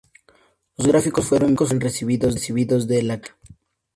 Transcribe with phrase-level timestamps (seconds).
[0.77, 3.37] Los gráficos fueron bien recibidos de la crítica.